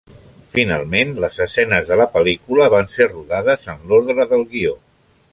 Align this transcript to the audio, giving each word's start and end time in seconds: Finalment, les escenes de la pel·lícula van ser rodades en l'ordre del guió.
Finalment, 0.53 1.11
les 1.25 1.35
escenes 1.45 1.91
de 1.91 1.97
la 2.01 2.07
pel·lícula 2.15 2.69
van 2.75 2.89
ser 2.93 3.07
rodades 3.11 3.67
en 3.75 3.85
l'ordre 3.91 4.25
del 4.33 4.43
guió. 4.55 4.73